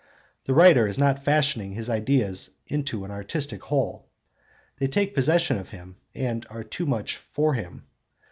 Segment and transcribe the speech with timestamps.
[0.45, 4.09] The writer is not fashioning his ideas into an artistic whole;
[4.79, 7.85] they take possession of him and are too much for him.